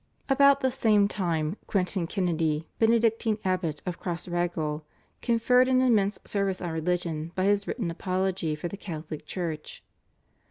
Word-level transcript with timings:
About 0.29 0.61
the 0.61 0.71
same 0.71 1.07
time 1.07 1.57
Quintin 1.67 2.07
Kennedy, 2.07 2.67
Benedictine 2.79 3.37
Abbot 3.45 3.83
of 3.85 3.99
Crossraguel, 3.99 4.81
conferred 5.21 5.67
an 5.67 5.79
immense 5.79 6.19
service 6.25 6.59
on 6.59 6.71
religion 6.71 7.31
by 7.35 7.43
his 7.43 7.67
written 7.67 7.91
apology 7.91 8.55
for 8.55 8.67
the 8.67 8.77
Catholic 8.77 9.27
Church. 9.27 9.83